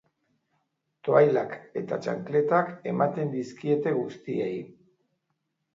Toallak 1.07 1.53
eta 1.83 1.99
txankletak 2.07 2.73
ematen 2.95 3.31
dizkiete 3.37 3.95
guztiei. 4.01 4.53